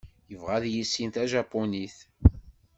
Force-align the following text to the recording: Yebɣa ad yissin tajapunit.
Yebɣa 0.29 0.53
ad 0.57 0.65
yissin 0.73 1.09
tajapunit. 1.15 1.97